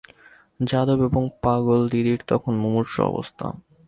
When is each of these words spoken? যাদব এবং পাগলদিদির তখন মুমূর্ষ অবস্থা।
যাদব 0.59 0.99
এবং 1.03 1.23
পাগলদিদির 1.41 2.19
তখন 2.27 2.53
মুমূর্ষ 2.55 2.93
অবস্থা। 3.01 3.47